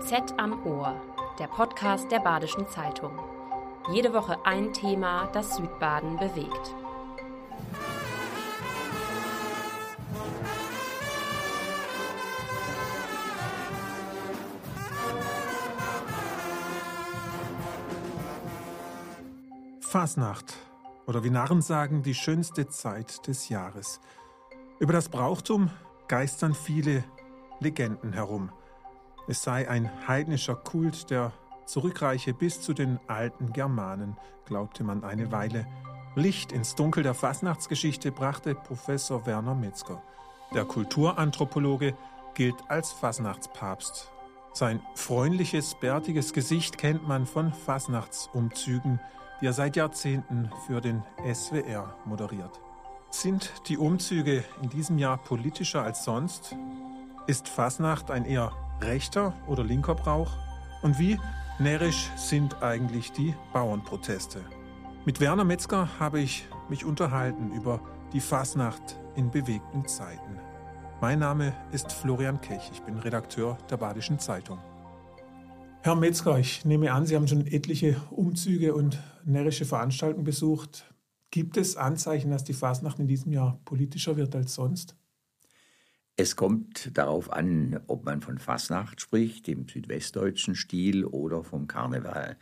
[0.00, 0.98] BZ am Ohr,
[1.38, 3.12] der Podcast der Badischen Zeitung.
[3.92, 6.74] Jede Woche ein Thema, das Südbaden bewegt.
[19.80, 20.54] Fasnacht
[21.06, 24.00] oder wie Narren sagen, die schönste Zeit des Jahres.
[24.78, 25.70] Über das Brauchtum
[26.08, 27.04] geistern viele
[27.60, 28.50] Legenden herum.
[29.30, 31.30] Es sei ein heidnischer Kult, der
[31.64, 35.68] zurückreiche bis zu den alten Germanen, glaubte man eine Weile.
[36.16, 40.02] Licht ins Dunkel der Fasnachtsgeschichte brachte Professor Werner Metzger.
[40.52, 41.96] Der Kulturanthropologe
[42.34, 44.10] gilt als Fasnachtspapst.
[44.52, 48.98] Sein freundliches, bärtiges Gesicht kennt man von Fasnachtsumzügen,
[49.40, 52.58] die er seit Jahrzehnten für den SWR moderiert.
[53.10, 56.56] Sind die Umzüge in diesem Jahr politischer als sonst?
[57.28, 58.50] Ist Fasnacht ein eher
[58.82, 60.32] rechter oder linker Brauch?
[60.82, 61.18] Und wie
[61.58, 64.40] närrisch sind eigentlich die Bauernproteste?
[65.04, 67.80] Mit Werner Metzger habe ich mich unterhalten über
[68.12, 70.38] die Fasnacht in bewegten Zeiten.
[71.00, 74.58] Mein Name ist Florian Kech, ich bin Redakteur der Badischen Zeitung.
[75.82, 80.84] Herr Metzger, ich nehme an, Sie haben schon etliche Umzüge und närrische Veranstaltungen besucht.
[81.30, 84.96] Gibt es Anzeichen, dass die Fasnacht in diesem Jahr politischer wird als sonst?
[86.22, 92.36] Es kommt darauf an, ob man von Fasnacht spricht, im südwestdeutschen Stil oder vom Karneval.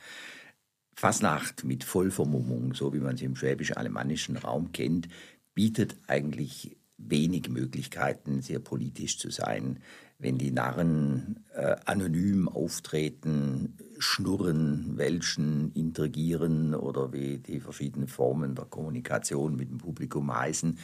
[0.96, 5.06] Fasnacht mit Vollvermummung, so wie man sie im schwäbisch-alemannischen Raum kennt,
[5.54, 9.78] bietet eigentlich wenig Möglichkeiten, sehr politisch zu sein.
[10.20, 18.64] Wenn die Narren äh, anonym auftreten, schnurren, welchen, intrigieren oder wie die verschiedenen Formen der
[18.64, 20.78] Kommunikation mit dem Publikum heißen,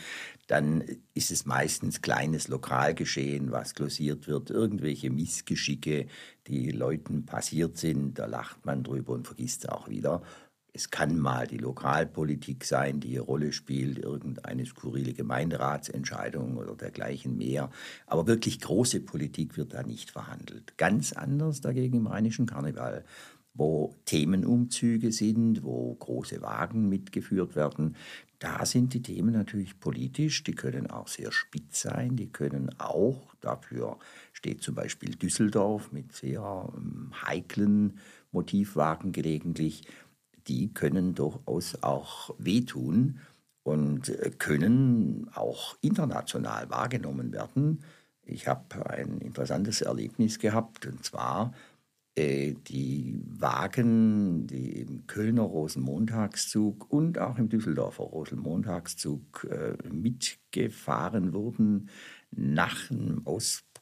[0.46, 6.06] dann ist es meistens kleines Lokalgeschehen, was glosiert wird, irgendwelche Missgeschicke,
[6.46, 10.22] die Leuten passiert sind, da lacht man drüber und vergisst es auch wieder.
[10.76, 17.38] Es kann mal die Lokalpolitik sein, die eine Rolle spielt, irgendeine skurrile Gemeinderatsentscheidung oder dergleichen
[17.38, 17.70] mehr.
[18.06, 20.76] Aber wirklich große Politik wird da nicht verhandelt.
[20.76, 23.04] Ganz anders dagegen im Rheinischen Karneval,
[23.54, 27.94] wo Themenumzüge sind, wo große Wagen mitgeführt werden.
[28.40, 33.32] Da sind die Themen natürlich politisch, die können auch sehr spitz sein, die können auch,
[33.40, 33.98] dafür
[34.32, 38.00] steht zum Beispiel Düsseldorf mit sehr ähm, heiklen
[38.32, 39.84] Motivwagen gelegentlich,
[40.46, 43.20] die können durchaus auch wehtun
[43.62, 47.82] und äh, können auch international wahrgenommen werden.
[48.22, 51.52] Ich habe ein interessantes Erlebnis gehabt, und zwar
[52.16, 61.88] äh, die Wagen, die im Kölner Rosenmontagszug und auch im Düsseldorfer Rosenmontagszug äh, mitgefahren wurden
[62.30, 63.22] nach dem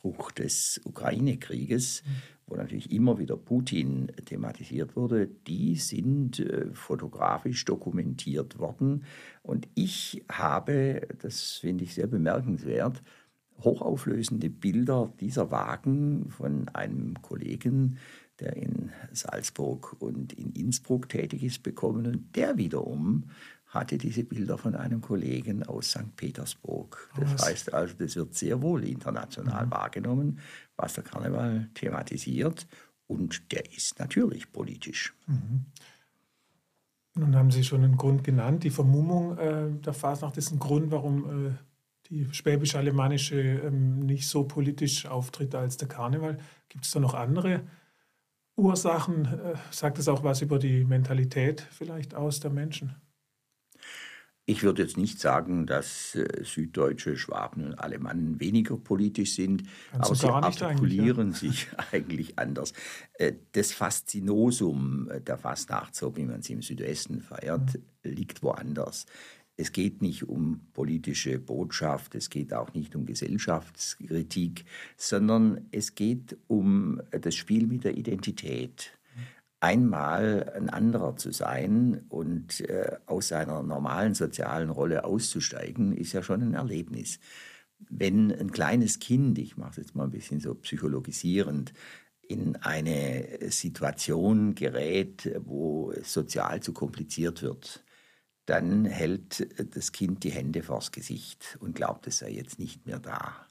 [0.03, 2.03] Ausbruch des Ukraine-Krieges.
[2.47, 9.05] Wo natürlich immer wieder Putin thematisiert wurde, die sind äh, fotografisch dokumentiert worden.
[9.43, 13.03] Und ich habe, das finde ich sehr bemerkenswert,
[13.61, 17.99] hochauflösende Bilder dieser Wagen von einem Kollegen,
[18.41, 22.07] der in Salzburg und in Innsbruck tätig ist, bekommen.
[22.07, 23.31] Und der wiederum
[23.73, 26.15] hatte diese Bilder von einem Kollegen aus St.
[26.15, 27.11] Petersburg.
[27.19, 27.47] Das was?
[27.47, 29.71] heißt also, das wird sehr wohl international mhm.
[29.71, 30.39] wahrgenommen,
[30.77, 32.67] was der Karneval thematisiert.
[33.07, 35.15] Und der ist natürlich politisch.
[35.27, 35.65] Mhm.
[37.15, 38.63] Nun haben Sie schon einen Grund genannt.
[38.63, 41.53] Die Vermummung äh, der Fasnacht ist ein Grund, warum äh,
[42.09, 46.39] die schwäbisch-alemannische ähm, nicht so politisch auftritt als der Karneval.
[46.69, 47.63] Gibt es da noch andere
[48.57, 49.25] Ursachen?
[49.27, 52.97] Äh, sagt es auch was über die Mentalität vielleicht aus der Menschen?
[54.45, 60.07] Ich würde jetzt nicht sagen, dass äh, Süddeutsche, Schwaben und Alemannen weniger politisch sind, Kannst
[60.07, 61.51] aber sie artikulieren eigentlich, ja.
[61.83, 62.73] sich eigentlich anders.
[63.15, 68.11] Äh, das Faszinosum der Fastnacht, so wie man sie im Südwesten feiert, mhm.
[68.11, 69.07] liegt woanders.
[69.57, 74.65] Es geht nicht um politische Botschaft, es geht auch nicht um Gesellschaftskritik,
[74.97, 78.99] sondern es geht um das Spiel mit der Identität
[79.63, 86.23] einmal ein anderer zu sein und äh, aus seiner normalen sozialen Rolle auszusteigen, ist ja
[86.23, 87.21] schon ein Erlebnis.
[87.79, 91.73] Wenn ein kleines Kind, ich mache es jetzt mal ein bisschen so psychologisierend,
[92.23, 97.85] in eine Situation gerät, wo es sozial zu kompliziert wird,
[98.47, 102.99] dann hält das Kind die Hände vors Gesicht und glaubt, es sei jetzt nicht mehr
[102.99, 103.47] da.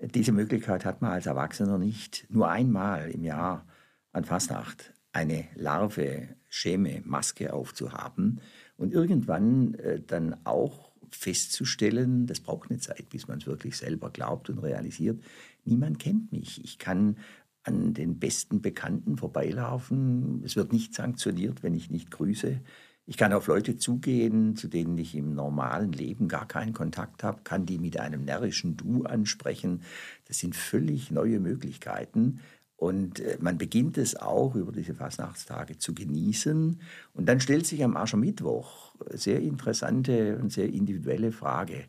[0.00, 2.26] Diese Möglichkeit hat man als Erwachsener nicht.
[2.28, 3.66] Nur einmal im Jahr
[4.12, 8.40] an Fastnacht eine Larve, Schäme, Maske aufzuhaben
[8.76, 14.10] und irgendwann äh, dann auch festzustellen, das braucht eine Zeit, bis man es wirklich selber
[14.10, 15.20] glaubt und realisiert,
[15.64, 16.62] niemand kennt mich.
[16.62, 17.16] Ich kann
[17.64, 20.42] an den besten Bekannten vorbeilaufen.
[20.44, 22.60] Es wird nicht sanktioniert, wenn ich nicht grüße.
[23.04, 27.40] Ich kann auf Leute zugehen, zu denen ich im normalen Leben gar keinen Kontakt habe,
[27.42, 29.82] kann die mit einem närrischen Du ansprechen.
[30.26, 32.40] Das sind völlig neue Möglichkeiten.
[32.78, 36.80] Und äh, man beginnt es auch über diese Fastnachtstage zu genießen.
[37.12, 41.86] Und dann stellt sich am Aschermittwoch sehr interessante und sehr individuelle Frage.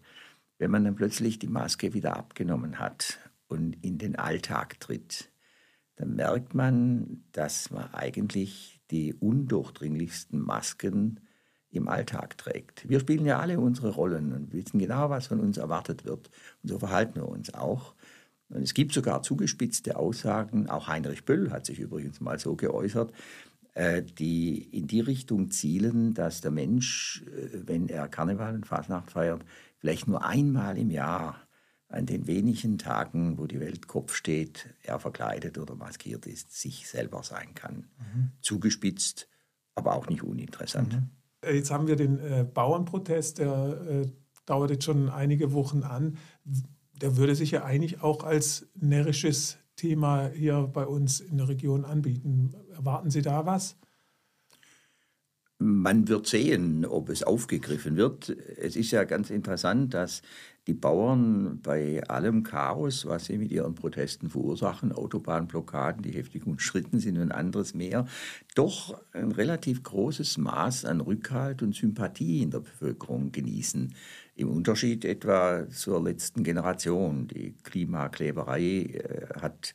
[0.58, 5.32] Wenn man dann plötzlich die Maske wieder abgenommen hat und in den Alltag tritt,
[5.96, 11.20] dann merkt man, dass man eigentlich die undurchdringlichsten Masken
[11.70, 12.90] im Alltag trägt.
[12.90, 16.32] Wir spielen ja alle unsere Rollen und wissen genau, was von uns erwartet wird.
[16.64, 17.94] Und so verhalten wir uns auch.
[18.50, 23.14] Und es gibt sogar zugespitzte Aussagen, auch Heinrich Böll hat sich übrigens mal so geäußert,
[23.74, 29.12] äh, die in die Richtung zielen, dass der Mensch, äh, wenn er Karneval und Fasnacht
[29.12, 29.46] feiert,
[29.78, 31.36] vielleicht nur einmal im Jahr
[31.88, 36.88] an den wenigen Tagen, wo die Welt Kopf steht, er verkleidet oder maskiert ist, sich
[36.88, 37.88] selber sein kann.
[37.98, 38.32] Mhm.
[38.42, 39.28] Zugespitzt,
[39.76, 40.94] aber auch nicht uninteressant.
[40.94, 41.10] Mhm.
[41.42, 44.12] Äh, jetzt haben wir den äh, Bauernprotest, der äh,
[44.46, 46.18] dauert jetzt schon einige Wochen an
[47.02, 51.86] der würde sich ja eigentlich auch als närrisches Thema hier bei uns in der Region
[51.86, 52.54] anbieten.
[52.74, 53.78] Erwarten Sie da was?
[55.62, 58.30] Man wird sehen, ob es aufgegriffen wird.
[58.30, 60.22] Es ist ja ganz interessant, dass
[60.68, 67.00] die Bauern bei allem Chaos, was sie mit ihren Protesten verursachen, Autobahnblockaden, die heftig umstritten
[67.00, 68.06] sind und anderes mehr,
[68.56, 73.94] doch ein relativ großes Maß an Rückhalt und Sympathie in der Bevölkerung genießen.
[74.36, 77.28] Im Unterschied etwa zur letzten Generation.
[77.28, 79.74] Die Klimakleberei äh, hat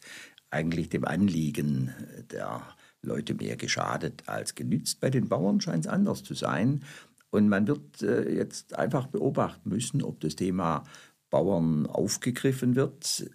[0.50, 1.92] eigentlich dem Anliegen
[2.30, 2.62] der
[3.04, 5.00] Leute mehr geschadet als genützt.
[5.00, 6.82] Bei den Bauern scheint es anders zu sein.
[7.30, 10.84] Und man wird äh, jetzt einfach beobachten müssen, ob das Thema
[11.30, 13.28] Bauern aufgegriffen wird.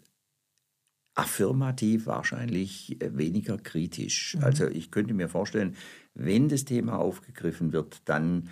[1.16, 4.36] Affirmativ wahrscheinlich äh, weniger kritisch.
[4.36, 4.44] Mhm.
[4.46, 5.76] Also ich könnte mir vorstellen,
[6.14, 8.50] wenn das Thema aufgegriffen wird, dann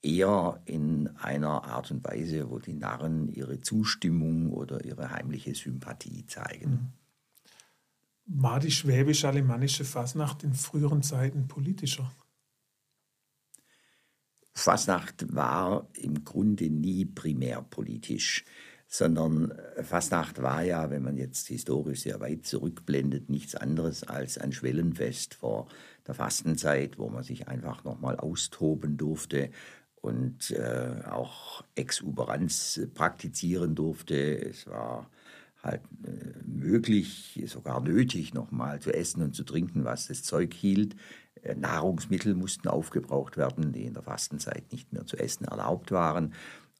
[0.00, 6.26] eher in einer Art und Weise, wo die Narren ihre Zustimmung oder ihre heimliche Sympathie
[6.26, 6.70] zeigen.
[6.70, 7.03] Mhm.
[8.26, 12.10] War die schwäbisch-alemannische Fasnacht in früheren Zeiten politischer?
[14.54, 18.44] Fasnacht war im Grunde nie primär politisch,
[18.86, 24.38] sondern äh, Fasnacht war ja, wenn man jetzt historisch sehr weit zurückblendet, nichts anderes als
[24.38, 25.68] ein Schwellenfest vor
[26.06, 29.50] der Fastenzeit, wo man sich einfach nochmal austoben durfte
[29.96, 34.38] und äh, auch Exuberanz praktizieren durfte.
[34.48, 35.10] Es war
[35.64, 40.96] halt äh, möglich, sogar nötig, nochmal zu essen und zu trinken, was das Zeug hielt.
[41.42, 46.34] Äh, Nahrungsmittel mussten aufgebraucht werden, die in der Fastenzeit nicht mehr zu essen erlaubt waren.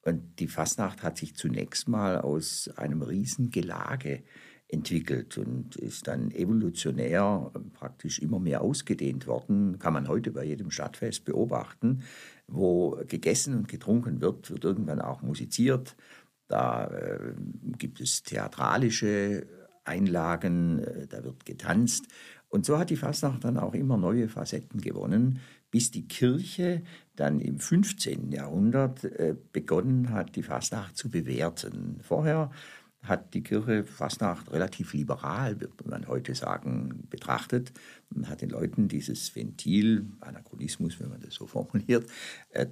[0.05, 4.23] Und die Fastnacht hat sich zunächst mal aus einem riesen Gelage
[4.69, 9.79] entwickelt und ist dann evolutionär praktisch immer mehr ausgedehnt worden.
[9.79, 12.03] Kann man heute bei jedem Stadtfest beobachten,
[12.49, 15.97] wo gegessen und getrunken wird, wird irgendwann auch musiziert.
[16.49, 17.35] Da äh,
[17.79, 19.47] gibt es theatralische
[19.85, 22.07] Einlagen, äh, da wird getanzt.
[22.49, 26.83] Und so hat die Fasnacht dann auch immer neue Facetten gewonnen, bis die Kirche
[27.17, 28.31] dann im 15.
[28.31, 31.99] Jahrhundert äh, begonnen hat, die Fasnacht zu bewerten.
[32.03, 32.51] Vorher
[33.03, 37.73] hat die Kirche Fasnacht relativ liberal, würde man heute sagen, betrachtet
[38.15, 42.09] und hat den Leuten dieses Ventil, Anachronismus, wenn man das so formuliert,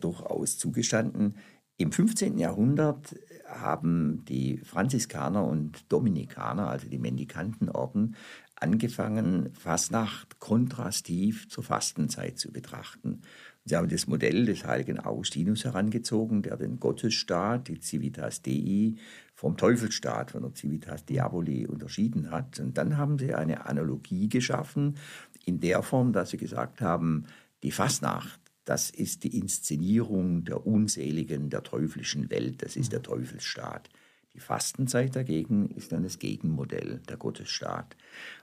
[0.00, 1.34] durchaus zugestanden.
[1.82, 2.38] Im 15.
[2.38, 8.14] Jahrhundert haben die Franziskaner und Dominikaner, also die Mendikantenorden,
[8.54, 13.22] angefangen, Fastnacht kontrastiv zur Fastenzeit zu betrachten.
[13.64, 18.94] Sie haben das Modell des heiligen Augustinus herangezogen, der den Gottesstaat, die Civitas Dei,
[19.34, 22.60] vom Teufelsstaat, von der Civitas Diaboli unterschieden hat.
[22.60, 24.98] Und dann haben sie eine Analogie geschaffen,
[25.44, 27.24] in der Form, dass sie gesagt haben,
[27.64, 33.88] die Fastnacht, das ist die Inszenierung der unseligen, der teuflischen Welt, das ist der Teufelsstaat.
[34.34, 37.96] Die Fastenzeit dagegen ist dann das Gegenmodell, der Gottesstaat.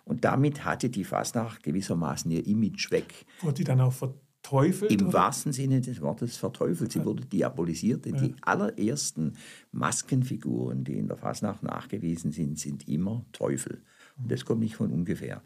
[0.05, 3.25] Und damit hatte die Fastnacht gewissermaßen ihr Image weg.
[3.41, 4.91] Wurde die dann auch verteufelt?
[4.91, 5.13] Im oder?
[5.13, 6.91] wahrsten Sinne des Wortes verteufelt.
[6.91, 7.05] Sie ja.
[7.05, 8.05] wurde diabolisiert.
[8.05, 8.11] Ja.
[8.11, 9.33] Die allerersten
[9.71, 13.81] Maskenfiguren, die in der Fastnacht nachgewiesen sind, sind immer Teufel.
[14.17, 15.41] Und das kommt nicht von ungefähr.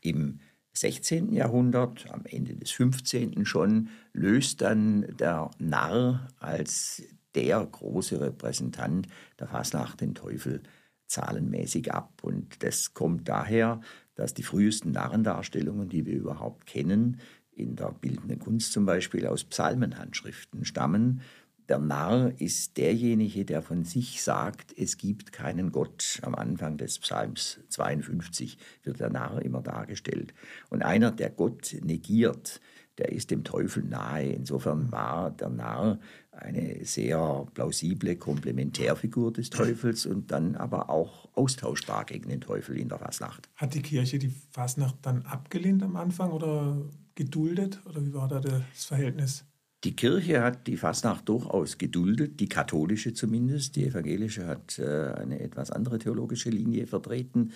[0.00, 0.40] Im
[0.74, 1.32] 16.
[1.32, 3.44] Jahrhundert, am Ende des 15.
[3.44, 7.02] schon, löst dann der Narr als
[7.34, 9.06] der große Repräsentant
[9.38, 10.62] der Fasnacht den Teufel
[11.06, 12.20] zahlenmäßig ab.
[12.22, 13.80] Und das kommt daher,
[14.14, 17.20] dass die frühesten Narrendarstellungen, die wir überhaupt kennen,
[17.54, 21.20] in der bildenden Kunst zum Beispiel aus Psalmenhandschriften stammen.
[21.68, 26.18] Der Narr ist derjenige, der von sich sagt, es gibt keinen Gott.
[26.22, 30.34] Am Anfang des Psalms 52 wird der Narr immer dargestellt.
[30.70, 32.60] Und einer, der Gott negiert,
[32.98, 34.30] der ist dem Teufel nahe.
[34.30, 35.98] Insofern war der Narr
[36.32, 42.88] eine sehr plausible Komplementärfigur des Teufels und dann aber auch austauschbar gegen den Teufel in
[42.88, 43.48] der Fasnacht.
[43.56, 46.82] Hat die Kirche die Fasnacht dann abgelehnt am Anfang oder
[47.14, 47.80] geduldet?
[47.86, 49.44] Oder wie war da das Verhältnis?
[49.84, 53.74] Die Kirche hat die Fasnacht durchaus geduldet, die katholische zumindest.
[53.74, 57.52] Die evangelische hat äh, eine etwas andere theologische Linie vertreten.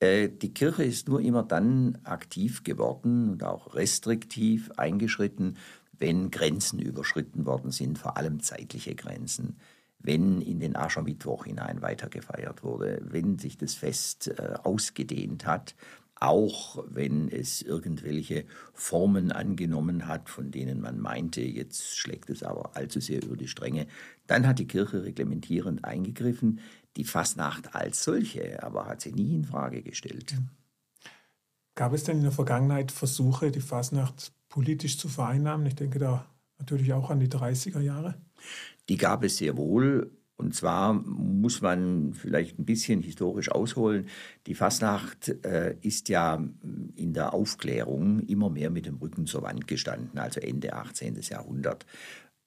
[0.00, 5.58] Äh, die Kirche ist nur immer dann aktiv geworden und auch restriktiv eingeschritten,
[5.92, 9.56] wenn Grenzen überschritten worden sind, vor allem zeitliche Grenzen
[10.02, 15.74] wenn in den Aschermittwoch hinein weitergefeiert wurde, wenn sich das Fest äh, ausgedehnt hat,
[16.20, 22.76] auch wenn es irgendwelche Formen angenommen hat, von denen man meinte, jetzt schlägt es aber
[22.76, 23.86] allzu sehr über die Stränge,
[24.26, 26.60] dann hat die Kirche reglementierend eingegriffen.
[26.96, 30.36] Die Fastnacht als solche aber hat sie nie in Frage gestellt.
[31.74, 35.64] Gab es denn in der Vergangenheit Versuche, die Fastnacht politisch zu vereinnahmen?
[35.66, 36.26] Ich denke da
[36.58, 38.20] natürlich auch an die 30er Jahre.
[38.90, 40.10] Die gab es sehr wohl.
[40.40, 44.06] Und zwar muss man vielleicht ein bisschen historisch ausholen.
[44.46, 46.42] Die Fasnacht äh, ist ja
[46.96, 51.20] in der Aufklärung immer mehr mit dem Rücken zur Wand gestanden, also Ende 18.
[51.28, 51.84] Jahrhundert.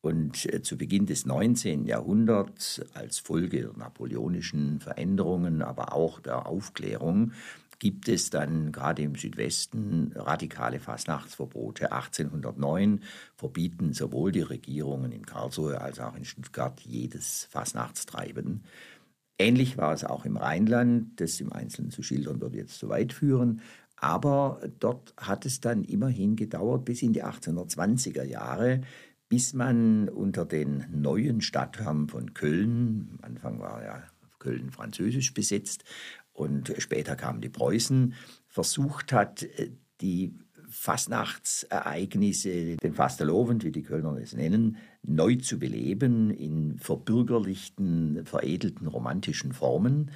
[0.01, 1.85] Und äh, zu Beginn des 19.
[1.85, 7.31] Jahrhunderts, als Folge der napoleonischen Veränderungen, aber auch der Aufklärung,
[7.83, 11.91] gibt es dann gerade im Südwesten radikale Fastnachtsverbote.
[11.91, 13.01] 1809
[13.35, 18.63] verbieten sowohl die Regierungen in Karlsruhe als auch in Stuttgart jedes Fastnachtstreiben.
[19.37, 23.11] Ähnlich war es auch im Rheinland, das im Einzelnen zu schildern würde jetzt zu weit
[23.11, 23.59] führen.
[23.97, 28.79] Aber dort hat es dann immerhin gedauert bis in die 1820er Jahre,
[29.27, 34.03] bis man unter den neuen Stadtherren von Köln, am Anfang war ja
[34.39, 35.83] Köln französisch besetzt,
[36.33, 38.15] und später kamen die Preußen,
[38.47, 39.71] versucht hat, äh,
[40.01, 40.33] die
[40.73, 49.53] Fastnachtsereignisse, den Fastelovend, wie die Kölner es nennen, neu zu beleben in verbürgerlichten, veredelten, romantischen
[49.53, 50.09] Formen.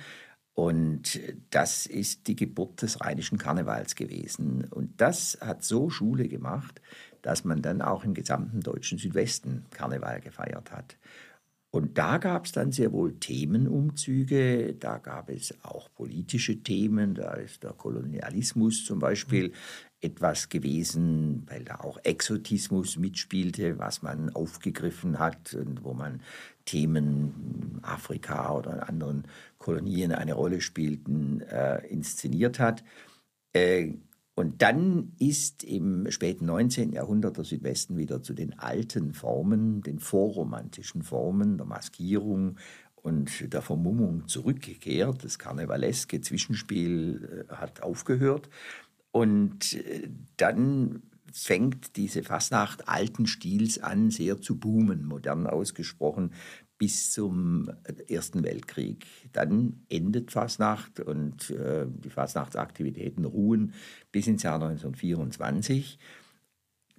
[0.56, 1.20] Und
[1.52, 4.66] das ist die Geburt des rheinischen Karnevals gewesen.
[4.72, 6.82] Und das hat so Schule gemacht,
[7.22, 10.98] dass man dann auch im gesamten deutschen Südwesten Karneval gefeiert hat.
[11.78, 17.36] Und da gab es dann sehr wohl Themenumzüge, da gab es auch politische Themen, da
[17.36, 19.52] ist der Kolonialismus zum Beispiel
[20.02, 26.24] etwas gewesen, weil da auch Exotismus mitspielte, was man aufgegriffen hat und wo man
[26.66, 29.26] Themen Afrika oder anderen
[29.60, 32.84] Kolonien eine Rolle spielten, äh, inszeniert hat.
[33.54, 33.94] Äh,
[34.38, 36.94] und dann ist im späten 19.
[36.94, 42.58] Jahrhundert der Südwesten wieder zu den alten Formen, den vorromantischen Formen der Maskierung
[42.98, 45.24] und der Vermummung zurückgekehrt.
[45.24, 48.48] Das karnevaleske Zwischenspiel äh, hat aufgehört.
[49.10, 51.02] Und äh, dann
[51.34, 56.32] fängt diese Fasnacht alten Stils an, sehr zu boomen, modern ausgesprochen,
[56.78, 57.72] bis zum
[58.08, 59.06] Ersten Weltkrieg.
[59.34, 63.74] Dann endet Fasnacht und äh, die Fasnachtsaktivitäten ruhen
[64.12, 65.98] bis ins Jahr 1924.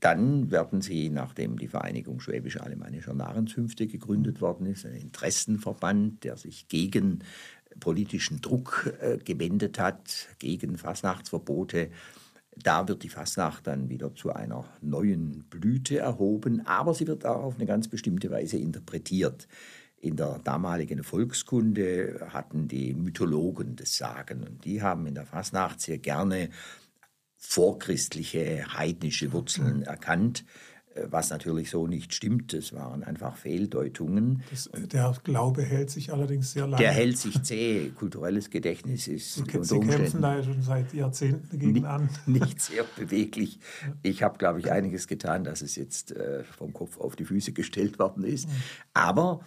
[0.00, 6.68] Dann werden sie, nachdem die Vereinigung Schwäbisch-Alemannischer Narrenzünfte gegründet worden ist, ein Interessenverband, der sich
[6.68, 7.24] gegen
[7.80, 11.90] politischen Druck äh, gewendet hat, gegen Fasnachtsverbote,
[12.62, 17.42] da wird die Fasnacht dann wieder zu einer neuen Blüte erhoben, aber sie wird auch
[17.42, 19.48] auf eine ganz bestimmte Weise interpretiert.
[20.00, 25.80] In der damaligen Volkskunde hatten die Mythologen das Sagen und die haben in der Fasnacht
[25.80, 26.50] sehr gerne
[27.36, 30.44] vorchristliche heidnische Wurzeln erkannt
[31.10, 32.52] was natürlich so nicht stimmt.
[32.52, 34.42] Das waren einfach Fehldeutungen.
[34.50, 36.82] Das, der Glaube hält sich allerdings sehr lange.
[36.82, 37.90] Der hält sich zäh.
[37.90, 42.08] Kulturelles Gedächtnis ist Sie, Sie kämpfen da ja schon seit Jahrzehnten dagegen nicht, an.
[42.26, 43.58] Nicht sehr beweglich.
[44.02, 47.52] Ich habe, glaube ich, einiges getan, dass es jetzt äh, vom Kopf auf die Füße
[47.52, 48.48] gestellt worden ist.
[48.94, 49.40] Aber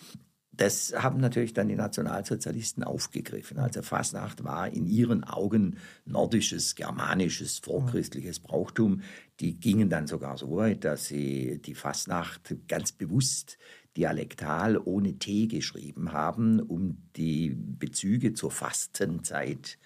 [0.53, 3.57] das haben natürlich dann die Nationalsozialisten aufgegriffen.
[3.57, 9.01] Also Fasnacht war in ihren Augen nordisches, germanisches, vorchristliches Brauchtum.
[9.39, 13.57] Die gingen dann sogar so weit, dass sie die Fasnacht ganz bewusst
[13.95, 19.77] dialektal ohne T geschrieben haben, um die Bezüge zur Fastenzeit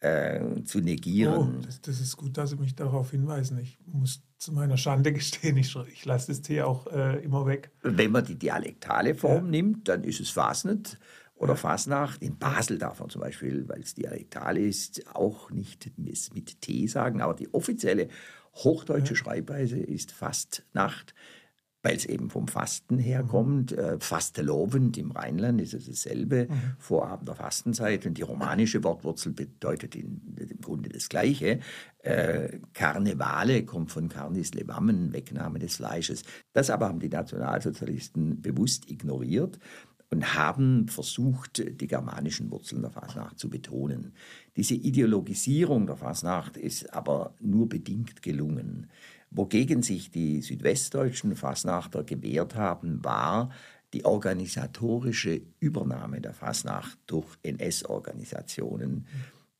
[0.00, 1.58] äh, zu negieren.
[1.58, 3.58] Oh, das, das, ist gut, dass Sie mich darauf hinweisen.
[3.58, 7.70] Ich muss zu meiner Schande gestehen, ich, ich lasse das T auch äh, immer weg.
[7.82, 9.50] Wenn man die dialektale Form ja.
[9.50, 10.98] nimmt, dann ist es Fasnet
[11.36, 11.56] oder ja.
[11.56, 12.20] Fasnacht.
[12.22, 17.20] In Basel darf man zum Beispiel, weil es dialektal ist, auch nicht mit T sagen,
[17.20, 18.08] aber die offizielle
[18.54, 19.16] hochdeutsche ja.
[19.16, 21.14] Schreibweise ist Fastnacht.
[21.82, 23.72] Weil es eben vom Fasten herkommt.
[23.72, 23.78] Mhm.
[23.78, 26.74] Äh, Fastelovend im Rheinland ist es dasselbe, mhm.
[26.78, 28.06] Vorabend der Fastenzeit.
[28.06, 31.60] Und die romanische Wortwurzel bedeutet in, im Grunde das Gleiche.
[31.98, 36.22] Äh, Karnevale kommt von Carnis levammen, Wegnahme des Fleisches.
[36.52, 39.58] Das aber haben die Nationalsozialisten bewusst ignoriert
[40.10, 44.12] und haben versucht, die germanischen Wurzeln der Fasnacht zu betonen.
[44.56, 48.90] Diese Ideologisierung der Fasnacht ist aber nur bedingt gelungen.
[49.34, 53.50] Wogegen sich die südwestdeutschen Fasnachter gewehrt haben, war
[53.94, 59.06] die organisatorische Übernahme der Fasnacht durch NS-Organisationen.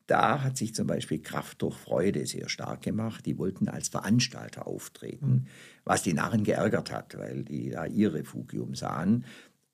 [0.05, 3.25] Da hat sich zum Beispiel Kraft durch Freude sehr stark gemacht.
[3.25, 5.47] Die wollten als Veranstalter auftreten,
[5.85, 9.25] was die Narren geärgert hat, weil die da ihr Refugium sahen.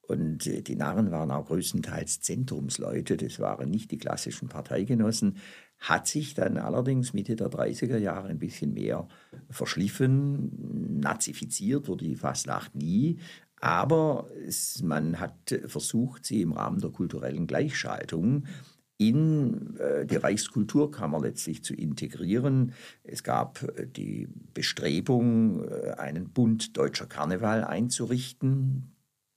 [0.10, 5.36] Und äh, die Narren waren auch größtenteils Zentrumsleute, das waren nicht die klassischen Parteigenossen
[5.80, 9.08] hat sich dann allerdings Mitte der 30er Jahre ein bisschen mehr
[9.50, 13.20] verschliffen, nazifiziert wurde die Fastnacht nie,
[13.62, 18.46] aber es, man hat versucht, sie im Rahmen der kulturellen Gleichschaltung
[18.98, 22.74] in äh, die Reichskulturkammer letztlich zu integrieren.
[23.04, 25.66] Es gab äh, die Bestrebung,
[25.98, 28.92] einen Bund deutscher Karneval einzurichten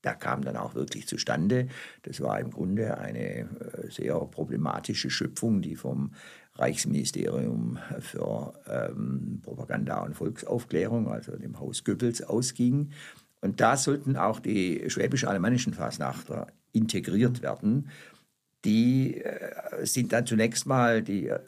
[0.05, 1.69] der kam dann auch wirklich zustande.
[2.03, 3.47] Das war im Grunde eine äh,
[3.91, 6.13] sehr problematische Schöpfung, die vom
[6.55, 12.91] Reichsministerium für ähm, Propaganda und Volksaufklärung, also dem Haus Goebbels, ausging.
[13.41, 17.89] Und da sollten auch die schwäbisch-alemannischen Fasnachter integriert werden.
[18.65, 21.41] Die äh, sind dann zunächst mal, die äh,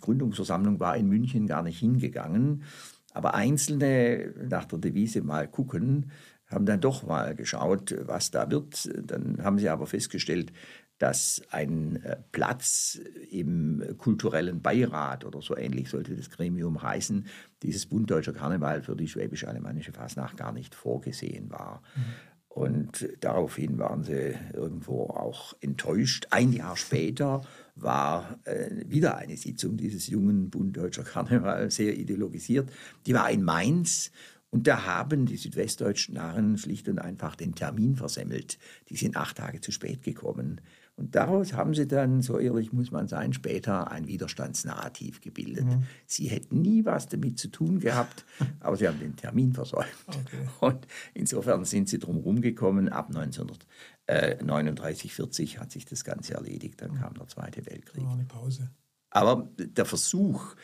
[0.00, 2.62] Gründungsversammlung war in München gar nicht hingegangen,
[3.12, 6.10] aber Einzelne nach der Devise mal gucken,
[6.46, 8.90] haben dann doch mal geschaut, was da wird.
[9.02, 10.52] Dann haben sie aber festgestellt,
[10.98, 17.26] dass ein äh, Platz im kulturellen Beirat oder so ähnlich sollte das Gremium heißen,
[17.62, 21.82] dieses Bund Deutscher Karneval für die schwäbisch-alemannische Fasnacht gar nicht vorgesehen war.
[21.96, 22.02] Mhm.
[22.54, 26.28] Und daraufhin waren sie irgendwo auch enttäuscht.
[26.30, 27.40] Ein Jahr später
[27.74, 32.70] war äh, wieder eine Sitzung dieses jungen Bund Deutscher Karneval, sehr ideologisiert.
[33.06, 34.12] Die war in Mainz
[34.54, 38.56] und da haben die südwestdeutschen Narren schlicht und einfach den Termin versemmelt.
[38.88, 40.60] Die sind acht Tage zu spät gekommen.
[40.94, 45.64] Und daraus haben sie dann, so ehrlich muss man sein, später ein Widerstandsnarrativ gebildet.
[45.64, 45.82] Mhm.
[46.06, 48.24] Sie hätten nie was damit zu tun gehabt,
[48.60, 49.88] aber sie haben den Termin versäumt.
[50.06, 50.46] Okay.
[50.60, 52.90] Und insofern sind sie drum rumgekommen.
[52.90, 56.80] Ab 1939, 40 hat sich das Ganze erledigt.
[56.80, 57.00] Dann mhm.
[57.00, 58.04] kam der Zweite Weltkrieg.
[58.06, 58.70] Oh, eine Pause.
[59.10, 60.54] Aber der Versuch,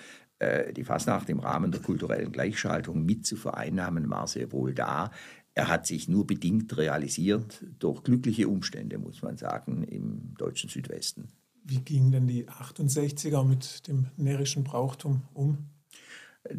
[0.72, 5.10] die Fasnacht im Rahmen der kulturellen Gleichschaltung mit zu vereinnahmen, war sehr wohl da.
[5.54, 11.28] Er hat sich nur bedingt realisiert durch glückliche Umstände, muss man sagen, im deutschen Südwesten.
[11.64, 15.58] Wie gingen denn die 68er mit dem närrischen Brauchtum um?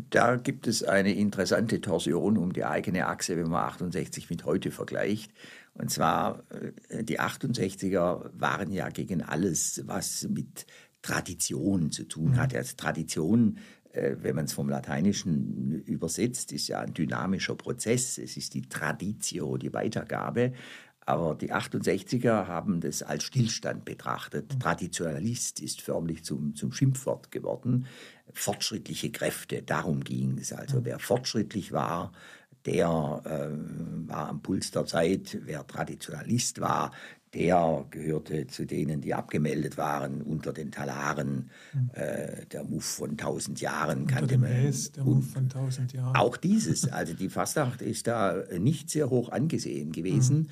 [0.10, 4.70] Da gibt es eine interessante Torsion um die eigene Achse, wenn man 68 mit heute
[4.70, 5.32] vergleicht.
[5.74, 6.44] Und zwar,
[6.90, 10.68] äh, die 68er waren ja gegen alles, was mit
[11.02, 12.56] Tradition zu tun hat.
[12.56, 13.58] Also Tradition,
[13.94, 18.18] äh, wenn man es vom Lateinischen übersetzt, ist ja ein dynamischer Prozess.
[18.18, 20.54] Es ist die Traditio, die Weitergabe.
[21.06, 24.54] Aber die 68er haben das als Stillstand betrachtet.
[24.54, 24.60] Mhm.
[24.60, 27.88] Traditionalist ist förmlich zum, zum Schimpfwort geworden.
[28.34, 30.54] Fortschrittliche Kräfte, darum ging es.
[30.54, 30.86] Also mhm.
[30.86, 32.12] wer fortschrittlich war,
[32.66, 35.40] der äh, war am Puls der Zeit.
[35.44, 36.92] Wer Traditionalist war,
[37.34, 41.50] der gehörte zu denen, die abgemeldet waren unter den Talaren.
[41.74, 41.90] Mhm.
[41.94, 44.50] Äh, der Muff von tausend Jahren unter kannte man.
[44.50, 46.16] Häs, der Muff von tausend Jahren.
[46.16, 50.38] Auch dieses, also die Fastnacht ist da nicht sehr hoch angesehen gewesen.
[50.40, 50.48] Mhm.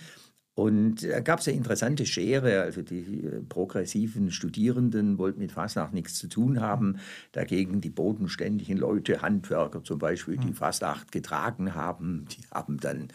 [0.60, 5.94] Und da gab es eine interessante Schere, also die äh, progressiven Studierenden wollten mit Fastnacht
[5.94, 6.98] nichts zu tun haben,
[7.32, 10.56] dagegen die bodenständigen Leute, Handwerker zum Beispiel, die hm.
[10.56, 13.08] Fastnacht getragen haben, die haben dann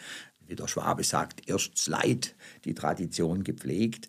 [0.46, 4.08] wie der Schwabe sagt, erst Leid die Tradition gepflegt.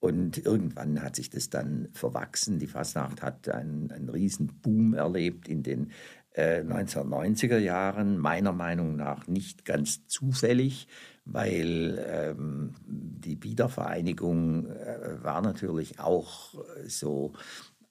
[0.00, 2.58] Und irgendwann hat sich das dann verwachsen.
[2.58, 5.92] Die Fasnacht hat einen, einen riesen Boom erlebt in den
[6.32, 10.88] äh, 1990er Jahren, meiner Meinung nach nicht ganz zufällig,
[11.24, 16.54] weil ähm, die Wiedervereinigung äh, war natürlich auch
[16.86, 17.34] so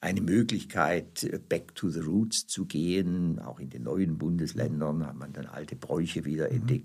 [0.02, 3.40] eine Möglichkeit, back to the roots zu gehen.
[3.40, 6.84] Auch in den neuen Bundesländern hat man dann alte Bräuche wieder mhm.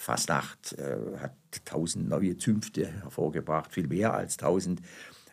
[0.00, 1.34] Fastnacht äh, hat
[1.64, 4.80] tausend neue Zünfte hervorgebracht, viel mehr als tausend.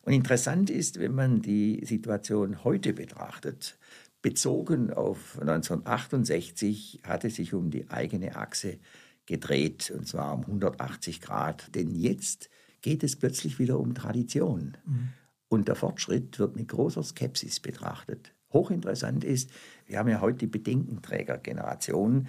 [0.01, 3.77] Und interessant ist, wenn man die Situation heute betrachtet,
[4.23, 8.79] bezogen auf 1968 hatte sich um die eigene Achse
[9.27, 11.75] gedreht, und zwar um 180 Grad.
[11.75, 12.49] Denn jetzt
[12.81, 14.77] geht es plötzlich wieder um Tradition.
[14.83, 15.09] Mhm.
[15.47, 18.33] Und der Fortschritt wird mit großer Skepsis betrachtet.
[18.51, 19.51] Hochinteressant ist,
[19.85, 22.27] wir haben ja heute die Bedenkenträgergeneration,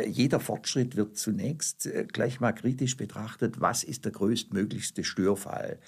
[0.00, 5.78] jeder Fortschritt wird zunächst äh, gleich mal kritisch betrachtet, was ist der größtmöglichste Störfall,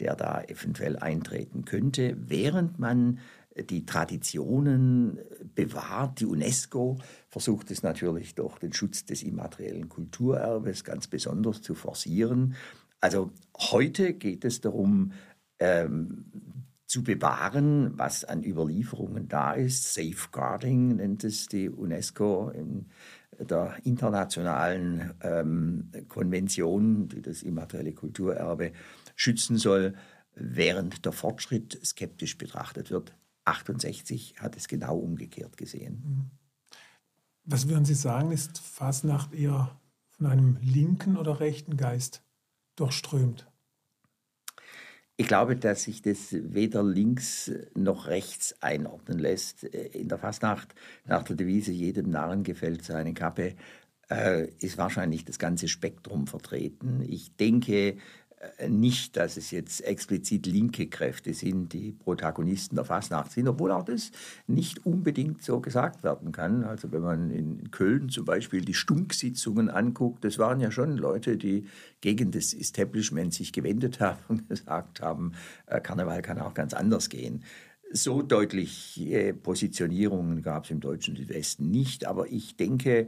[0.00, 3.20] der da eventuell eintreten könnte, während man
[3.56, 5.18] die Traditionen
[5.54, 6.20] bewahrt.
[6.20, 6.98] Die UNESCO
[7.28, 12.56] versucht es natürlich durch den Schutz des immateriellen Kulturerbes ganz besonders zu forcieren.
[13.00, 15.12] Also heute geht es darum,
[15.58, 16.24] ähm,
[16.86, 19.94] zu bewahren, was an Überlieferungen da ist.
[19.94, 22.86] Safeguarding nennt es die UNESCO in
[23.38, 28.72] der internationalen ähm, Konvention, die das immaterielle Kulturerbe
[29.16, 29.94] schützen soll,
[30.34, 33.14] während der Fortschritt skeptisch betrachtet wird.
[33.44, 36.02] 68 hat es genau umgekehrt gesehen.
[36.04, 36.30] Mhm.
[37.44, 39.78] Was würden Sie sagen, ist Fasnacht eher
[40.10, 42.22] von einem linken oder rechten Geist
[42.76, 43.46] durchströmt?
[45.16, 49.62] Ich glaube, dass sich das weder links noch rechts einordnen lässt.
[49.62, 50.74] In der Fastnacht,
[51.04, 53.54] nach der Devise, jedem Narren gefällt seine Kappe,
[54.10, 57.00] äh, ist wahrscheinlich das ganze Spektrum vertreten.
[57.08, 57.96] Ich denke, äh,
[58.68, 63.84] nicht, dass es jetzt explizit linke Kräfte sind, die Protagonisten der Fastnacht sind, obwohl auch
[63.84, 64.10] das
[64.46, 66.64] nicht unbedingt so gesagt werden kann.
[66.64, 71.36] Also wenn man in Köln zum Beispiel die Stunksitzungen anguckt, das waren ja schon Leute,
[71.36, 71.66] die
[72.00, 75.32] gegen das Establishment sich gewendet haben und gesagt haben,
[75.66, 77.42] äh, Karneval kann auch ganz anders gehen.
[77.92, 83.06] So deutliche Positionierungen gab es im deutschen Südwesten nicht, aber ich denke,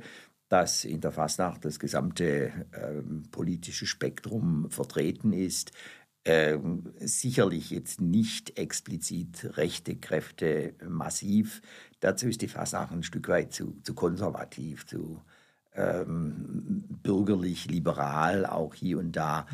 [0.49, 5.73] dass in der Fasnacht das gesamte ähm, politische Spektrum vertreten ist.
[6.25, 11.63] Ähm, sicherlich jetzt nicht explizit rechte Kräfte massiv.
[12.01, 15.23] Dazu ist die Fasnacht ein Stück weit zu, zu konservativ, zu
[15.75, 19.47] ähm, bürgerlich, liberal, auch hier und da.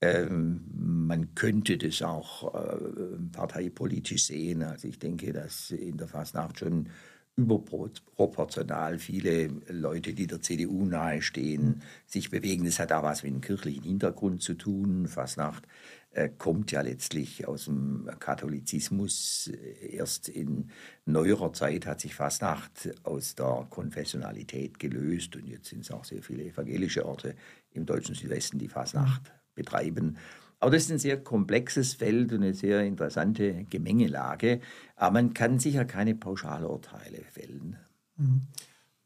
[0.00, 4.62] Ähm, man könnte das auch äh, parteipolitisch sehen.
[4.62, 6.88] Also ich denke, dass in der Fasnacht schon
[7.36, 12.64] überproportional viele Leute, die der CDU nahestehen, sich bewegen.
[12.64, 15.06] Das hat auch was mit dem kirchlichen Hintergrund zu tun.
[15.08, 15.66] Fasnacht
[16.10, 19.50] äh, kommt ja letztlich aus dem Katholizismus.
[19.80, 20.70] Erst in
[21.06, 26.22] neuerer Zeit hat sich Fasnacht aus der Konfessionalität gelöst und jetzt sind es auch sehr
[26.22, 27.34] viele evangelische Orte
[27.70, 30.18] im deutschen Südwesten, die Fasnacht betreiben.
[30.62, 34.60] Aber das ist ein sehr komplexes Feld und eine sehr interessante Gemengelage.
[34.94, 37.76] Aber man kann sicher keine Pauschalurteile fällen.
[38.14, 38.42] Mhm.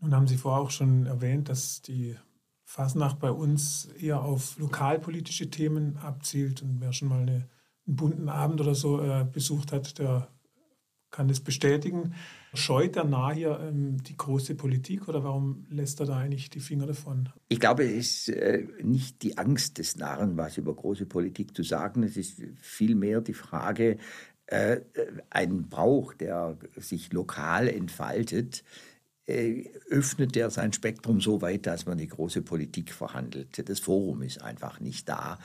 [0.00, 2.14] Nun haben Sie vorher auch schon erwähnt, dass die
[2.64, 6.60] Fasnacht bei uns eher auf lokalpolitische Themen abzielt.
[6.60, 7.48] Und wer schon mal eine,
[7.86, 10.28] einen bunten Abend oder so äh, besucht hat, der
[11.10, 12.14] kann das bestätigen.
[12.54, 16.60] Scheut der Nah hier ähm, die große Politik oder warum lässt er da eigentlich die
[16.60, 17.28] Finger davon?
[17.48, 21.62] Ich glaube, es ist äh, nicht die Angst des Narren, was über große Politik zu
[21.62, 22.02] sagen.
[22.02, 23.98] Es ist vielmehr die Frage,
[24.46, 24.80] äh,
[25.30, 28.62] ein Brauch, der sich lokal entfaltet,
[29.26, 33.68] äh, öffnet der sein Spektrum so weit, dass man die große Politik verhandelt.
[33.68, 35.38] Das Forum ist einfach nicht da.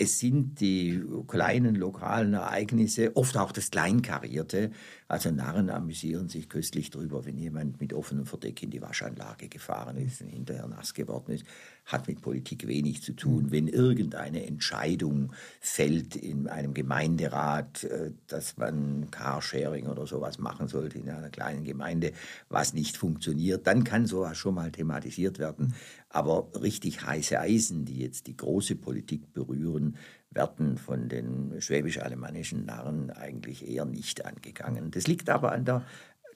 [0.00, 4.70] Es sind die kleinen lokalen Ereignisse, oft auch das Kleinkarierte.
[5.08, 9.96] Also Narren amüsieren sich köstlich drüber, wenn jemand mit offenem Verdeck in die Waschanlage gefahren
[9.96, 11.44] ist und hinterher nass geworden ist
[11.88, 13.46] hat mit Politik wenig zu tun.
[13.46, 13.50] Mhm.
[13.50, 20.98] Wenn irgendeine Entscheidung fällt in einem Gemeinderat, äh, dass man Carsharing oder sowas machen sollte
[20.98, 22.12] in einer kleinen Gemeinde,
[22.48, 25.74] was nicht funktioniert, dann kann sowas schon mal thematisiert werden.
[26.10, 29.96] Aber richtig heiße Eisen, die jetzt die große Politik berühren,
[30.30, 34.90] werden von den schwäbisch-alemannischen Narren eigentlich eher nicht angegangen.
[34.90, 35.84] Das liegt aber an der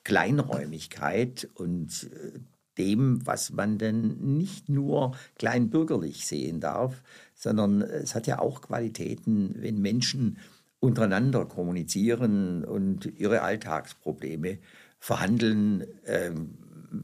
[0.05, 2.39] Kleinräumigkeit und äh,
[2.79, 7.03] dem, was man denn nicht nur kleinbürgerlich sehen darf,
[7.35, 10.39] sondern es hat ja auch Qualitäten, wenn Menschen
[10.81, 14.59] untereinander kommunizieren und ihre Alltagsprobleme
[14.99, 15.85] verhandeln.
[16.07, 16.55] Ähm,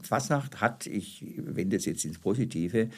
[0.01, 2.89] Fasnacht hat, ich wende es jetzt ins Positive,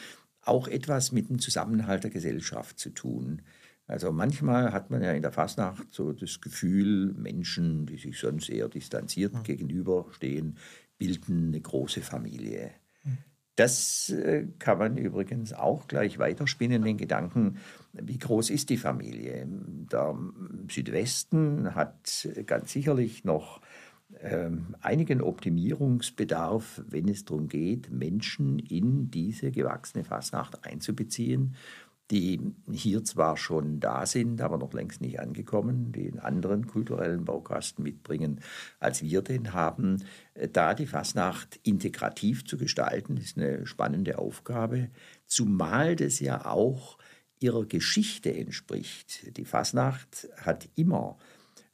[0.43, 3.41] auch etwas mit dem Zusammenhalt der Gesellschaft zu tun.
[3.87, 8.49] Also manchmal hat man ja in der Fasnacht so das Gefühl, Menschen, die sich sonst
[8.49, 9.41] eher distanziert ja.
[9.41, 10.57] gegenüberstehen,
[10.97, 12.71] bilden eine große Familie.
[13.55, 17.57] Das äh, kann man übrigens auch gleich weiterspinnen, den Gedanken,
[17.91, 19.45] wie groß ist die Familie?
[19.91, 20.17] Der
[20.69, 23.61] Südwesten hat ganz sicherlich noch
[24.19, 31.55] ähm, einigen Optimierungsbedarf, wenn es darum geht, Menschen in diese gewachsene Fasnacht einzubeziehen
[32.11, 37.23] die hier zwar schon da sind, aber noch längst nicht angekommen, die einen anderen kulturellen
[37.23, 38.41] Baukasten mitbringen,
[38.79, 40.03] als wir den haben.
[40.33, 44.89] Äh, da die Fasnacht integrativ zu gestalten, ist eine spannende Aufgabe,
[45.25, 46.97] zumal das ja auch
[47.39, 49.37] ihrer Geschichte entspricht.
[49.37, 51.17] Die Fasnacht hat immer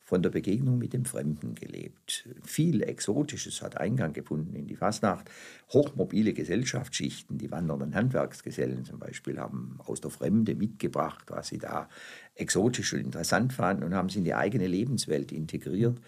[0.07, 2.29] von der Begegnung mit dem Fremden gelebt.
[2.41, 5.29] Viel Exotisches hat Eingang gefunden in die Fastnacht.
[5.73, 11.89] Hochmobile Gesellschaftsschichten, die wandernden Handwerksgesellen zum Beispiel, haben aus der Fremde mitgebracht, was sie da
[12.35, 15.99] exotisch und interessant fanden und haben sie in die eigene Lebenswelt integriert.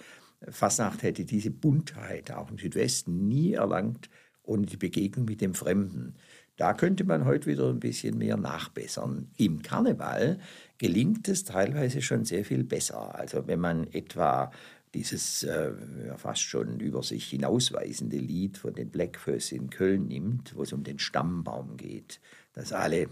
[0.47, 4.09] Fastnacht hätte diese Buntheit auch im Südwesten nie erlangt
[4.49, 6.15] ohne die Begegnung mit dem Fremden.
[6.59, 9.29] Da könnte man heute wieder ein bisschen mehr nachbessern.
[9.37, 10.39] Im Karneval
[10.77, 13.15] gelingt es teilweise schon sehr viel besser.
[13.15, 14.51] Also wenn man etwa
[14.93, 15.71] dieses äh,
[16.17, 20.83] fast schon über sich hinausweisende Lied von den Blackfoes in Köln nimmt, wo es um
[20.83, 22.19] den Stammbaum geht,
[22.51, 23.07] dass alle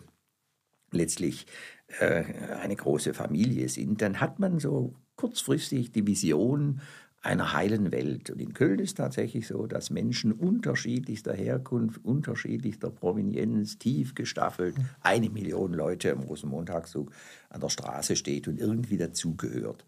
[0.92, 1.46] letztlich
[2.00, 2.26] äh,
[2.62, 6.82] eine große Familie sind, dann hat man so kurzfristig die Vision
[7.28, 8.30] einer heilen Welt.
[8.30, 15.30] Und in Köln ist tatsächlich so, dass Menschen unterschiedlichster Herkunft, unterschiedlichster Provenienz, tief gestaffelt, eine
[15.30, 17.12] Million Leute am Rosenmontagszug
[17.50, 19.86] an der Straße steht und irgendwie dazugehört.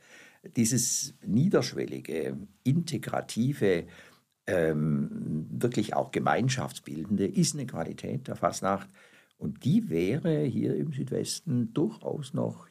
[0.58, 3.86] Dieses niederschwellige, integrative,
[4.45, 8.89] ähm, wirklich auch gemeinschaftsbildende ist eine Qualität der Fasnacht.
[9.38, 12.67] Und die wäre hier im Südwesten durchaus noch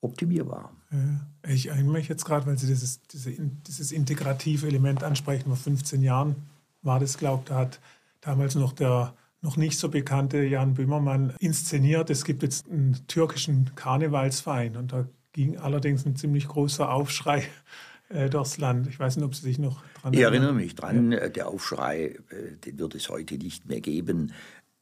[0.00, 0.72] optimierbar.
[0.92, 5.46] Ja, ich erinnere mich jetzt gerade, weil Sie dieses, diese, dieses integrative Element ansprechen.
[5.46, 6.36] Vor 15 Jahren
[6.82, 7.80] war das, glaube ich, da hat
[8.20, 12.10] damals noch der noch nicht so bekannte Jan Böhmermann inszeniert.
[12.10, 17.46] Es gibt jetzt einen türkischen Karnevalsverein und da ging allerdings ein ziemlich großer Aufschrei
[18.08, 18.88] äh, durchs Land.
[18.88, 20.14] Ich weiß nicht, ob Sie sich noch daran erinnern.
[20.14, 21.12] Ich erinnere mich dran.
[21.12, 21.28] Ja.
[21.28, 24.32] Der Aufschrei, äh, den wird es heute nicht mehr geben.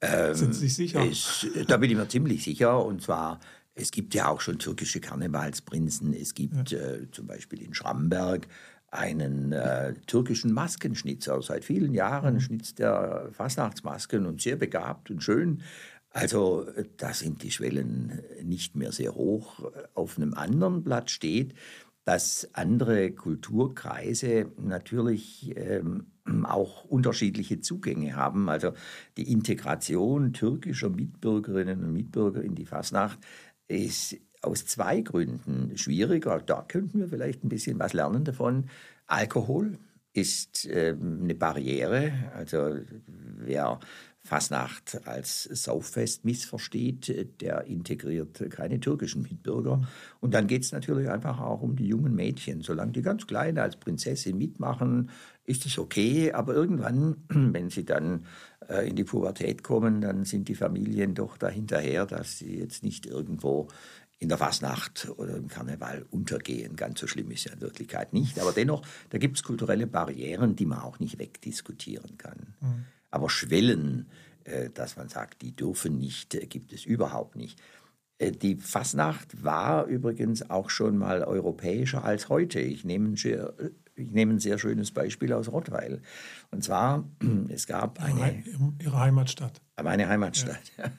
[0.00, 1.04] Ähm, Sind Sie sich sicher?
[1.04, 2.84] Ist, da bin ich mir ziemlich sicher.
[2.84, 3.40] Und zwar
[3.74, 6.14] es gibt ja auch schon türkische Karnevalsprinzen.
[6.14, 6.78] Es gibt ja.
[6.78, 8.46] äh, zum Beispiel in Schramberg
[8.90, 11.42] einen äh, türkischen Maskenschnitzer.
[11.42, 12.40] Seit vielen Jahren mhm.
[12.40, 15.62] schnitzt er Fastnachtsmasken und sehr begabt und schön.
[16.10, 19.68] Also da sind die Schwellen nicht mehr sehr hoch.
[19.94, 21.54] Auf einem anderen Blatt steht,
[22.04, 26.06] dass andere Kulturkreise natürlich ähm,
[26.44, 28.48] auch unterschiedliche Zugänge haben.
[28.48, 28.74] Also
[29.16, 33.18] die Integration türkischer Mitbürgerinnen und Mitbürger in die Fasnacht
[33.68, 36.38] ist aus zwei Gründen schwieriger.
[36.40, 38.68] Da könnten wir vielleicht ein bisschen was lernen davon.
[39.06, 39.78] Alkohol
[40.12, 42.12] ist ähm, eine Barriere.
[42.34, 43.80] Also wer
[44.26, 49.86] Fasnacht als Sauffest missversteht, der integriert keine türkischen Mitbürger.
[50.20, 52.62] Und dann geht es natürlich einfach auch um die jungen Mädchen.
[52.62, 55.10] Solange die ganz Kleinen als Prinzessin mitmachen,
[55.44, 56.32] ist es okay.
[56.32, 58.53] Aber irgendwann, wenn sie dann äh,
[58.86, 63.68] in die Pubertät kommen, dann sind die Familien doch dahinterher, dass sie jetzt nicht irgendwo
[64.18, 66.76] in der Fasnacht oder im Karneval untergehen.
[66.76, 68.38] Ganz so schlimm ist ja in Wirklichkeit nicht.
[68.40, 72.54] Aber dennoch, da gibt es kulturelle Barrieren, die man auch nicht wegdiskutieren kann.
[72.60, 72.84] Mhm.
[73.10, 74.06] Aber Schwellen,
[74.44, 77.60] äh, dass man sagt, die dürfen nicht, äh, gibt es überhaupt nicht.
[78.20, 82.60] Die Fasnacht war übrigens auch schon mal europäischer als heute.
[82.60, 83.16] Ich nehme
[83.94, 86.02] ich nehme ein sehr schönes Beispiel aus Rottweil.
[86.50, 87.08] Und zwar,
[87.48, 88.42] es gab eine...
[88.80, 89.60] Ihre Heimatstadt.
[89.82, 90.90] Meine Heimatstadt, ja.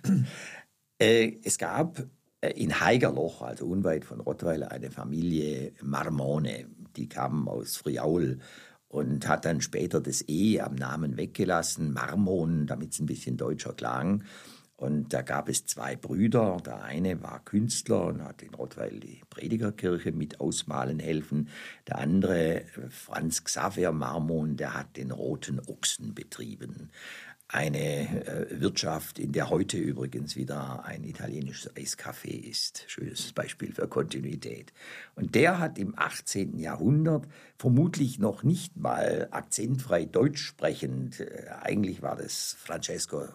[0.97, 2.05] Äh, es gab
[2.41, 6.67] äh, in Heigerloch, also unweit von Rottweil, eine Familie Marmone.
[6.95, 8.39] Die kamen aus Friaul
[8.87, 13.73] und hat dann später das E am Namen weggelassen, Marmon, damit es ein bisschen deutscher
[13.73, 14.23] klang.
[14.77, 16.57] Und da gab es zwei Brüder.
[16.65, 21.49] Der eine war Künstler und hat in Rottweil die Predigerkirche mit ausmalen helfen.
[21.87, 26.91] Der andere, Franz Xaver Marmon, der hat den Roten Ochsen betrieben.
[27.47, 32.83] Eine äh, Wirtschaft, in der heute übrigens wieder ein italienisches Eiscafé ist.
[32.87, 34.73] Schönes Beispiel für Kontinuität.
[35.13, 36.57] Und der hat im 18.
[36.57, 43.27] Jahrhundert vermutlich noch nicht mal akzentfrei Deutsch sprechend, äh, eigentlich war das Francesco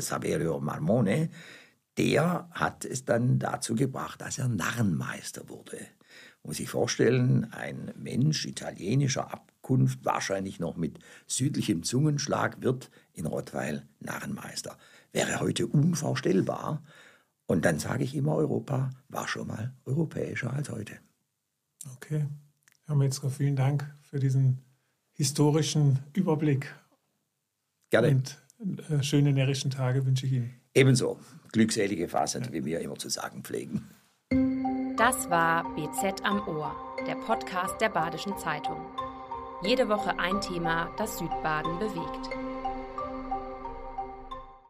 [0.00, 1.30] Saverio Marmone,
[1.98, 5.78] der hat es dann dazu gebracht, dass er Narrenmeister wurde.
[6.42, 13.86] Muss sich vorstellen, ein Mensch italienischer Abkunft, wahrscheinlich noch mit südlichem Zungenschlag, wird in Rottweil
[14.00, 14.78] Narrenmeister.
[15.12, 16.82] Wäre heute unvorstellbar.
[17.46, 20.98] Und dann sage ich immer, Europa war schon mal europäischer als heute.
[21.94, 22.26] Okay.
[22.86, 24.58] Herr Metzger, vielen Dank für diesen
[25.14, 26.72] historischen Überblick.
[27.90, 28.08] Gerne.
[28.08, 28.45] Und
[29.02, 30.54] schöne närrischen Tage wünsche ich Ihnen.
[30.74, 31.18] Ebenso.
[31.52, 32.52] Glückselige Fasern, ja.
[32.52, 33.88] wie wir immer zu sagen pflegen.
[34.96, 36.74] Das war BZ am Ohr,
[37.06, 38.78] der Podcast der Badischen Zeitung.
[39.62, 42.30] Jede Woche ein Thema, das Südbaden bewegt.